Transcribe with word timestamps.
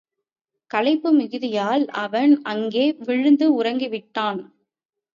களைப்பு 0.71 1.09
மிகுதியால் 1.11 1.85
அவன்.அங்கே 1.97 2.85
விழுந்து 2.99 3.47
உறங்கிவிட்டான். 3.53 4.41